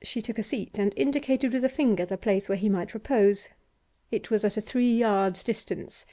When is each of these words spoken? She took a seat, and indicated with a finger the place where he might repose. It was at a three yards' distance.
She 0.00 0.22
took 0.22 0.38
a 0.38 0.44
seat, 0.44 0.78
and 0.78 0.94
indicated 0.96 1.52
with 1.52 1.64
a 1.64 1.68
finger 1.68 2.06
the 2.06 2.16
place 2.16 2.48
where 2.48 2.56
he 2.56 2.68
might 2.68 2.94
repose. 2.94 3.48
It 4.12 4.30
was 4.30 4.44
at 4.44 4.56
a 4.56 4.60
three 4.60 4.92
yards' 4.96 5.42
distance. 5.42 6.06